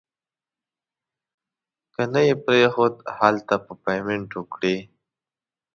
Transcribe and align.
که 1.93 2.01
نه 2.13 2.21
یې 2.27 2.35
پرېښود 2.45 2.95
هلته 3.17 3.55
به 3.63 3.73
پیمنټ 3.85 4.29
وکړي. 4.35 4.77